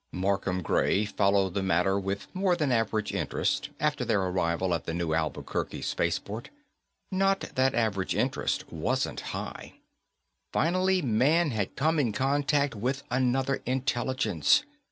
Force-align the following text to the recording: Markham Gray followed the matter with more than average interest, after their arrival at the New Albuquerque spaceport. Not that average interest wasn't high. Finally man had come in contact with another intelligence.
Markham 0.11 0.63
Gray 0.63 1.05
followed 1.05 1.53
the 1.53 1.61
matter 1.61 1.99
with 1.99 2.25
more 2.33 2.55
than 2.55 2.71
average 2.71 3.13
interest, 3.13 3.69
after 3.79 4.03
their 4.03 4.19
arrival 4.19 4.73
at 4.73 4.85
the 4.87 4.95
New 4.95 5.13
Albuquerque 5.13 5.83
spaceport. 5.83 6.49
Not 7.11 7.41
that 7.41 7.75
average 7.75 8.15
interest 8.15 8.73
wasn't 8.73 9.19
high. 9.19 9.73
Finally 10.51 11.03
man 11.03 11.51
had 11.51 11.75
come 11.75 11.99
in 11.99 12.13
contact 12.13 12.73
with 12.73 13.03
another 13.11 13.61
intelligence. 13.67 14.63